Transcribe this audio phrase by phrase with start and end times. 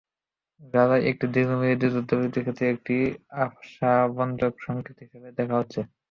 [0.73, 2.97] গাজায় একটি দীর্ঘমেয়াদি যুদ্ধবিরতির ক্ষেত্রে এটিকে
[3.43, 5.79] আশাব্যঞ্জক সংকেত হিসেবে দেখা হচ্ছে।